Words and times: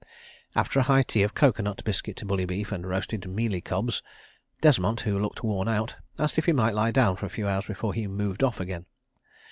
After 0.55 0.79
a 0.79 0.89
high 0.89 1.03
tea 1.03 1.21
of 1.21 1.35
coco 1.35 1.61
nut, 1.61 1.83
biscuit, 1.85 2.25
bully 2.25 2.45
beef, 2.45 2.71
and 2.71 2.87
roasted 2.87 3.21
mealie 3.29 3.61
cobs, 3.61 4.01
Desmont, 4.59 5.01
who 5.01 5.19
looked 5.19 5.43
worn 5.43 5.67
out, 5.67 5.93
asked 6.17 6.39
if 6.39 6.45
he 6.45 6.53
might 6.53 6.73
lie 6.73 6.89
down 6.89 7.17
for 7.17 7.27
a 7.27 7.29
few 7.29 7.47
hours 7.47 7.67
before 7.67 7.93
he 7.93 8.07
"moved 8.07 8.41
off" 8.41 8.59
again. 8.59 8.87